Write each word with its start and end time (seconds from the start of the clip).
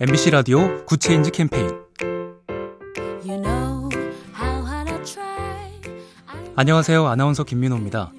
MBC 0.00 0.30
라디오 0.30 0.84
Good 0.84 1.03
Change 1.03 1.32
캠페인 1.32 1.66
You 3.26 3.42
know. 3.42 3.88
안녕하세요. 6.54 7.04
아나운서 7.04 7.42
김민호입니다. 7.42 8.12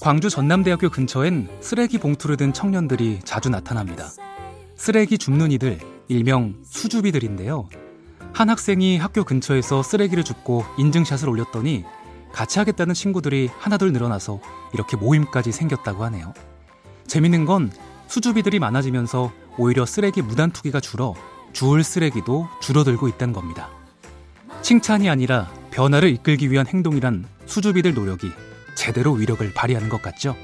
광주 0.00 0.28
전남대학교 0.28 0.90
근처엔 0.90 1.48
쓰레기 1.60 1.98
봉투를 1.98 2.36
든 2.36 2.52
청년들이 2.52 3.20
자주 3.22 3.48
나타납니다. 3.48 4.08
쓰레기 4.74 5.18
줍는 5.18 5.52
이들, 5.52 5.78
일명 6.08 6.56
수줍이들인데요. 6.64 7.68
한 8.32 8.50
학생이 8.50 8.98
학교 8.98 9.22
근처에서 9.22 9.84
쓰레기를 9.84 10.24
줍고 10.24 10.64
인증샷을 10.78 11.28
올렸더니 11.28 11.84
같이 12.32 12.58
하겠다는 12.58 12.92
친구들이 12.94 13.50
하나둘 13.56 13.92
늘어나서 13.92 14.40
이렇게 14.74 14.96
모임까지 14.96 15.52
생겼다고 15.52 16.02
하네요. 16.04 16.34
재밌는 17.06 17.44
건 17.44 17.70
수줍이들이 18.10 18.58
많아지면서 18.58 19.32
오히려 19.56 19.86
쓰레기 19.86 20.20
무단 20.20 20.50
투기가 20.50 20.80
줄어 20.80 21.14
주울 21.52 21.84
쓰레기도 21.84 22.48
줄어들고 22.60 23.06
있다는 23.08 23.32
겁니다. 23.32 23.70
칭찬이 24.62 25.08
아니라 25.08 25.48
변화를 25.70 26.10
이끌기 26.10 26.50
위한 26.50 26.66
행동이란 26.66 27.24
수줍이들 27.46 27.94
노력이 27.94 28.30
제대로 28.74 29.12
위력을 29.12 29.48
발휘하는 29.54 29.88
것 29.88 30.02
같죠? 30.02 30.34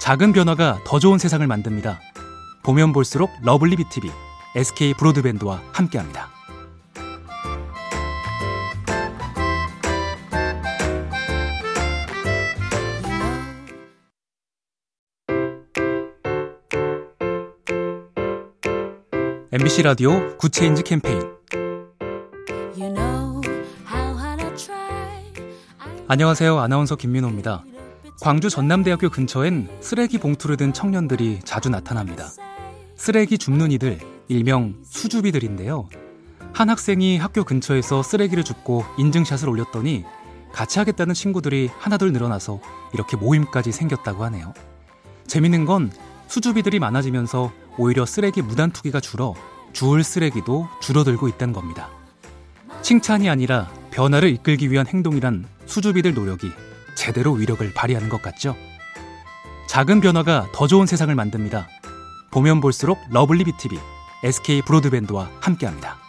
작은 0.00 0.32
변화가 0.32 0.80
더 0.84 0.98
좋은 0.98 1.18
세상을 1.18 1.44
만듭니다. 1.46 2.00
보면 2.62 2.92
볼수록 2.92 3.30
lovely 3.42 3.76
B 3.76 3.87
tv 3.87 4.10
SK 4.54 4.94
브로드밴드와 4.94 5.60
함께합니다. 5.72 6.31
MBC 19.54 19.82
라디오 19.82 20.34
Good 20.38 20.56
Change 20.56 20.82
캠페인 20.82 21.20
You 22.74 22.94
know. 22.94 23.42
안녕하세요. 26.08 26.58
아나운서 26.58 26.96
김민호입니다. 26.96 27.62
광주 28.22 28.48
전남대학교 28.48 29.10
근처엔 29.10 29.68
쓰레기 29.80 30.16
봉투를 30.16 30.56
든 30.56 30.72
청년들이 30.72 31.40
자주 31.44 31.68
나타납니다. 31.68 32.30
쓰레기 32.96 33.36
줍는 33.36 33.72
이들, 33.72 33.98
일명 34.28 34.76
수줍이들인데요. 34.84 35.86
한 36.54 36.70
학생이 36.70 37.18
학교 37.18 37.44
근처에서 37.44 38.02
쓰레기를 38.02 38.44
줍고 38.44 38.86
인증샷을 38.96 39.50
올렸더니 39.50 40.06
같이 40.54 40.78
하겠다는 40.78 41.12
친구들이 41.12 41.68
하나둘 41.78 42.14
늘어나서 42.14 42.58
이렇게 42.94 43.18
모임까지 43.18 43.70
생겼다고 43.70 44.24
하네요. 44.24 44.54
재밌는 45.26 45.66
건 45.66 45.92
수줍이들이 46.28 46.78
많아지면서 46.78 47.52
오히려 47.78 48.06
쓰레기 48.06 48.42
무단 48.42 48.70
투기가 48.70 49.00
줄어 49.00 49.34
주울 49.72 50.04
쓰레기도 50.04 50.68
줄어들고 50.80 51.28
있다는 51.28 51.54
겁니다. 51.54 51.88
칭찬이 52.82 53.30
아니라 53.30 53.70
변화를 53.90 54.30
이끌기 54.30 54.70
위한 54.70 54.86
행동이란 54.86 55.46
수줍이들 55.66 56.14
노력이 56.14 56.50
제대로 56.94 57.32
위력을 57.32 57.72
발휘하는 57.72 58.08
것 58.08 58.20
같죠? 58.22 58.54
작은 59.68 60.00
변화가 60.00 60.48
더 60.52 60.66
좋은 60.66 60.86
세상을 60.86 61.14
만듭니다. 61.14 61.68
보면 62.30 62.60
볼수록 62.60 62.98
lovely 63.10 63.44
B 63.44 63.55
tv 63.55 63.78
SK 64.24 64.62
브로드밴드와 64.62 65.30
함께합니다. 65.40 66.01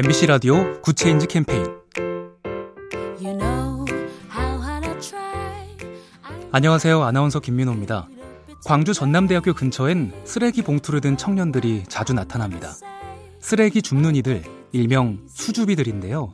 MBC 0.00 0.26
라디오 0.26 0.80
Good 0.80 0.98
Change 0.98 1.26
캠페인 1.26 1.60
You 3.20 3.36
know. 3.36 3.84
안녕하세요. 6.52 7.02
아나운서 7.02 7.40
김민호입니다. 7.40 8.06
광주 8.64 8.94
전남대학교 8.94 9.54
근처엔 9.54 10.12
쓰레기 10.22 10.62
봉투를 10.62 11.00
든 11.00 11.16
청년들이 11.16 11.86
자주 11.88 12.12
나타납니다. 12.12 12.74
쓰레기 13.40 13.82
줍는 13.82 14.14
이들, 14.14 14.44
일명 14.70 15.18
수줍이들인데요. 15.26 16.32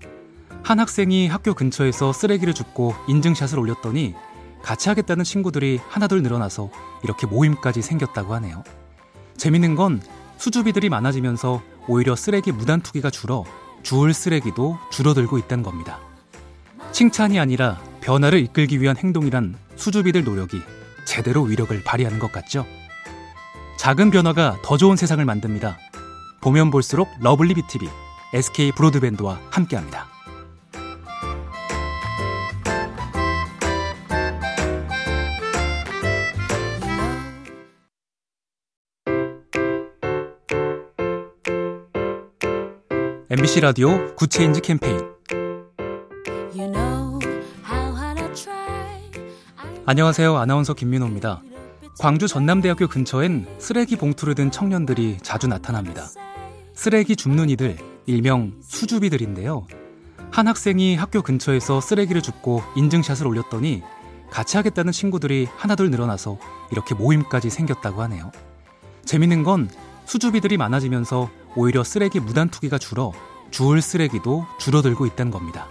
한 0.63 0.79
학생이 0.79 1.29
학교 1.29 1.55
근처에서 1.55 2.13
쓰레기를 2.13 2.53
줍고 2.53 2.95
인증샷을 3.09 3.59
올렸더니 3.59 4.15
같이 4.63 4.91
하겠다는 4.91 5.25
친구들이 5.25 5.81
하나둘 5.89 6.23
늘어나서 6.23 6.69
이렇게 7.03 7.27
모임까지 7.27 7.81
생겼다고 7.81 8.35
하네요. 8.35 8.63
재밌는 9.39 9.75
건 9.75 10.03
수줍이들이 10.45 10.91
많아지면서 10.91 11.63
오히려 11.89 12.15
쓰레기 12.15 12.53
무단 12.53 12.83
투기가 12.83 13.09
줄어 13.09 13.45
주울 13.83 14.13
쓰레기도 14.13 14.79
줄어들고 14.91 15.39
있다는 15.39 15.65
겁니다. 15.65 16.01
칭찬이 16.93 17.41
아니라 17.41 17.81
변화를 18.03 18.41
이끌기 18.41 18.79
위한 18.79 18.95
행동이란 18.99 19.57
수줍이들 19.77 20.23
노력이 20.23 20.61
제대로 21.07 21.45
위력을 21.45 21.83
발휘하는 21.83 22.19
것 22.19 22.31
같죠? 22.31 22.67
작은 23.79 24.11
변화가 24.11 24.59
더 24.63 24.77
좋은 24.77 24.97
세상을 24.97 25.25
만듭니다. 25.25 25.79
보면 26.43 26.71
볼수록 26.71 27.09
lovely 27.23 27.55
B 27.55 27.66
tv 27.66 27.89
SK 28.35 28.73
브로드밴드와 28.73 29.41
함께합니다. 29.51 30.14
MBC 43.37 43.63
라디오 43.63 44.15
Good 44.15 44.33
Change 44.33 44.61
캠페인 44.61 44.97
You 46.55 46.71
know. 46.71 47.19
안녕하세요. 49.87 50.37
아나운서 50.37 50.73
김민호입니다. 50.73 51.43
광주 51.99 52.29
전남대학교 52.29 52.87
근처엔 52.87 53.49
쓰레기 53.59 53.97
봉투를 53.97 54.37
든 54.37 54.53
청년들이 54.53 55.19
자주 55.21 55.49
나타납니다. 55.49 56.07
쓰레기 56.75 57.17
줍는 57.17 57.51
이들, 57.51 57.77
일명 58.07 58.53
수줍이들인데요. 58.63 59.67
한 60.31 60.47
학생이 60.47 60.95
학교 60.95 61.21
근처에서 61.21 61.81
쓰레기를 61.81 62.23
줍고 62.23 62.63
인증샷을 62.77 63.27
올렸더니 63.27 63.83
같이 64.31 64.57
하겠다는 64.59 64.93
친구들이 64.93 65.49
하나둘 65.57 65.91
늘어나서 65.91 66.39
이렇게 66.71 66.95
모임까지 66.95 67.51
생겼다고 67.51 68.01
하네요. 68.03 68.31
재밌는 69.05 69.43
건 69.43 69.69
수줍이들이 70.05 70.57
많아지면서 70.57 71.31
오히려 71.57 71.85
쓰레기 71.85 72.21
무단 72.21 72.49
투기가 72.49 72.79
줄어 72.79 73.13
주울 73.51 73.81
쓰레기도 73.81 74.47
줄어들고 74.59 75.07
있다는 75.07 75.31
겁니다. 75.31 75.69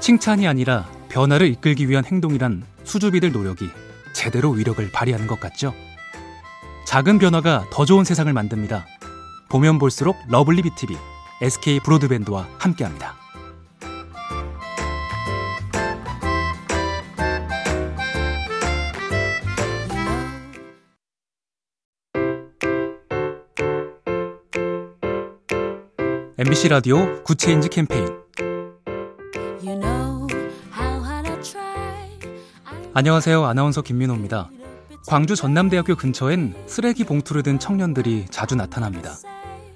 칭찬이 0.00 0.46
아니라 0.46 0.86
변화를 1.08 1.48
이끌기 1.48 1.88
위한 1.88 2.04
행동이란 2.04 2.64
수줍이들 2.84 3.32
노력이 3.32 3.68
제대로 4.12 4.50
위력을 4.50 4.90
발휘하는 4.92 5.26
것 5.26 5.40
같죠? 5.40 5.74
작은 6.86 7.18
변화가 7.18 7.66
더 7.72 7.84
좋은 7.84 8.04
세상을 8.04 8.32
만듭니다. 8.32 8.86
보면 9.48 9.78
볼수록 9.78 10.16
lovely 10.28 10.62
B 10.62 10.73
tv 10.73 10.96
SK 11.42 11.80
브로드밴드와 11.80 12.46
함께합니다. 12.58 13.23
MBC 26.36 26.68
라디오 26.68 27.22
Good 27.22 27.40
Change 27.40 27.68
캠페인 27.68 28.08
You 29.62 29.78
know. 29.78 30.26
안녕하세요. 32.92 33.44
아나운서 33.44 33.82
김민호입니다. 33.82 34.50
광주 35.06 35.36
전남대학교 35.36 35.94
근처엔 35.94 36.54
쓰레기 36.66 37.04
봉투를 37.04 37.44
든 37.44 37.60
청년들이 37.60 38.26
자주 38.30 38.56
나타납니다. 38.56 39.14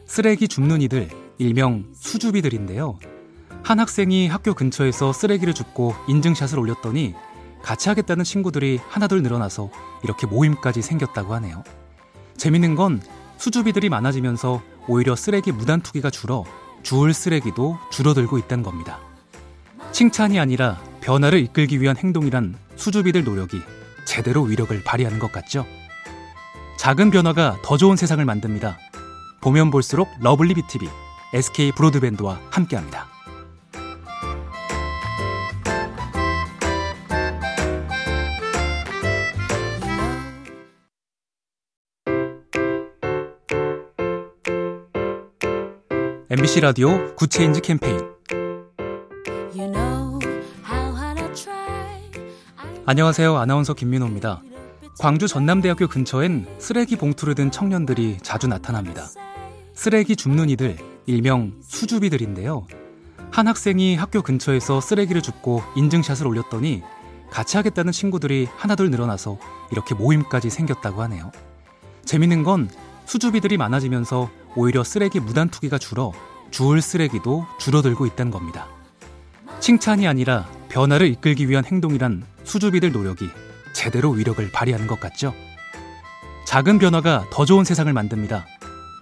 쓰레기 0.06 0.48
줍는 0.48 0.82
이들, 0.82 1.10
일명 1.38 1.84
수줍이들인데요. 1.94 2.98
한 3.62 3.78
학생이 3.78 4.26
학교 4.26 4.52
근처에서 4.52 5.12
쓰레기를 5.12 5.54
줍고 5.54 5.94
인증샷을 6.08 6.58
올렸더니 6.58 7.14
같이 7.62 7.88
하겠다는 7.88 8.24
친구들이 8.24 8.80
하나둘 8.88 9.22
늘어나서 9.22 9.70
이렇게 10.02 10.26
모임까지 10.26 10.82
생겼다고 10.82 11.34
하네요. 11.34 11.62
재밌는 12.36 12.74
건 12.74 13.00
수줍이들이 13.38 13.88
많아지면서 13.88 14.62
오히려 14.86 15.16
쓰레기 15.16 15.52
무단 15.52 15.80
투기가 15.80 16.10
줄어 16.10 16.44
주울 16.82 17.14
쓰레기도 17.14 17.78
줄어들고 17.90 18.38
있다는 18.38 18.62
겁니다. 18.62 19.00
칭찬이 19.92 20.38
아니라 20.38 20.78
변화를 21.00 21.40
이끌기 21.40 21.80
위한 21.80 21.96
행동이란 21.96 22.56
수줍이들 22.76 23.24
노력이 23.24 23.60
제대로 24.04 24.42
위력을 24.42 24.82
발휘하는 24.84 25.18
것 25.18 25.32
같죠? 25.32 25.66
작은 26.78 27.10
변화가 27.10 27.58
더 27.62 27.76
좋은 27.76 27.96
세상을 27.96 28.24
만듭니다. 28.24 28.78
보면 29.40 29.70
볼수록 29.70 30.08
lovely 30.20 30.54
B 30.54 30.65
tv 30.65 30.88
SK 31.34 31.72
브로드밴드와 31.72 32.40
함께합니다. 32.50 33.17
MBC 46.30 46.60
라디오 46.60 47.14
Good 47.14 47.33
Change 47.33 47.62
캠페인 47.62 47.96
You 49.56 49.72
know. 49.72 50.18
안녕하세요. 52.84 53.34
아나운서 53.34 53.72
김민호입니다. 53.72 54.42
광주 54.98 55.26
전남대학교 55.26 55.88
근처엔 55.88 56.46
쓰레기 56.58 56.96
봉투를 56.96 57.34
든 57.34 57.50
청년들이 57.50 58.18
자주 58.20 58.46
나타납니다. 58.46 59.06
쓰레기 59.72 60.16
줍는 60.16 60.50
이들, 60.50 60.76
일명 61.06 61.54
수줍이들인데요. 61.62 62.66
한 63.30 63.48
학생이 63.48 63.96
학교 63.96 64.20
근처에서 64.20 64.82
쓰레기를 64.82 65.22
줍고 65.22 65.62
인증샷을 65.76 66.26
올렸더니 66.26 66.82
같이 67.30 67.56
하겠다는 67.56 67.90
친구들이 67.92 68.48
하나둘 68.54 68.90
늘어나서 68.90 69.38
이렇게 69.72 69.94
모임까지 69.94 70.50
생겼다고 70.50 71.00
하네요. 71.02 71.32
재밌는 72.04 72.42
건 72.42 72.68
수줍이들이 73.08 73.56
많아지면서 73.56 74.30
오히려 74.54 74.84
쓰레기 74.84 75.18
무단 75.18 75.48
투기가 75.48 75.78
줄어 75.78 76.12
주울 76.50 76.82
쓰레기도 76.82 77.46
줄어들고 77.58 78.04
있다는 78.06 78.30
겁니다. 78.30 78.68
칭찬이 79.60 80.06
아니라 80.06 80.46
변화를 80.68 81.08
이끌기 81.08 81.48
위한 81.48 81.64
행동이란 81.64 82.22
수줍이들 82.44 82.92
노력이 82.92 83.28
제대로 83.72 84.10
위력을 84.10 84.46
발휘하는 84.52 84.86
것 84.86 85.00
같죠? 85.00 85.34
작은 86.46 86.78
변화가 86.78 87.26
더 87.30 87.44
좋은 87.46 87.64
세상을 87.64 87.90
만듭니다. 87.90 88.46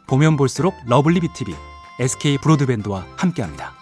보면 0.06 0.36
볼수록 0.36 0.74
lovely 0.86 1.20
B 1.20 1.31
tv 1.31 1.54
SK 1.98 2.38
브로드밴드와 2.38 3.04
함께합니다. 3.16 3.75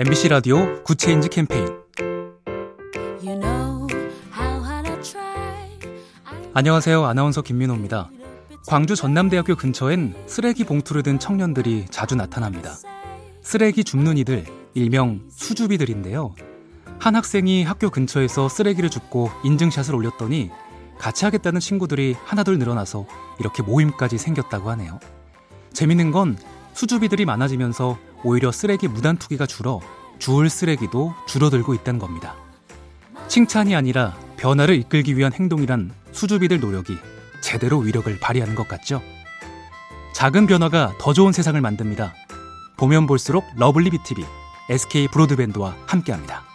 MBC 0.00 0.28
라디오 0.28 0.80
Good 0.84 1.02
Change 1.02 1.28
캠페인 1.28 1.66
You 3.20 3.40
know. 3.40 3.88
안녕하세요. 6.54 7.04
아나운서 7.04 7.42
김민호입니다. 7.42 8.08
광주 8.68 8.94
전남대학교 8.94 9.56
근처엔 9.56 10.14
쓰레기 10.26 10.62
봉투를 10.62 11.02
든 11.02 11.18
청년들이 11.18 11.86
자주 11.90 12.14
나타납니다. 12.14 12.76
쓰레기 13.42 13.82
줍는 13.82 14.18
이들, 14.18 14.44
일명 14.74 15.22
수줍이들인데요. 15.30 16.32
한 17.00 17.16
학생이 17.16 17.64
학교 17.64 17.90
근처에서 17.90 18.48
쓰레기를 18.48 18.90
줍고 18.90 19.32
인증샷을 19.42 19.96
올렸더니 19.96 20.52
같이 21.00 21.24
하겠다는 21.24 21.58
친구들이 21.58 22.14
하나둘 22.24 22.60
늘어나서 22.60 23.04
이렇게 23.40 23.64
모임까지 23.64 24.16
생겼다고 24.16 24.70
하네요. 24.70 25.00
재밌는 25.72 26.12
건 26.12 26.38
수줍이들이 26.78 27.24
많아지면서 27.24 27.98
오히려 28.22 28.52
쓰레기 28.52 28.86
무단 28.86 29.16
투기가 29.16 29.46
줄어 29.46 29.80
주울 30.20 30.48
쓰레기도 30.48 31.12
줄어들고 31.26 31.74
있다는 31.74 31.98
겁니다. 31.98 32.36
칭찬이 33.26 33.74
아니라 33.74 34.16
변화를 34.36 34.76
이끌기 34.76 35.16
위한 35.16 35.32
행동이란 35.32 35.90
수줍이들 36.12 36.60
노력이 36.60 36.96
제대로 37.40 37.78
위력을 37.78 38.16
발휘하는 38.20 38.54
것 38.54 38.68
같죠? 38.68 39.02
작은 40.14 40.46
변화가 40.46 40.94
더 41.00 41.12
좋은 41.12 41.32
세상을 41.32 41.60
만듭니다. 41.60 42.14
보면 42.76 43.08
볼수록 43.08 43.44
lovely 43.56 43.90
B 43.90 44.01
tv 44.01 44.24
SK 44.70 45.08
브로드밴드와 45.08 45.74
함께합니다. 45.84 46.47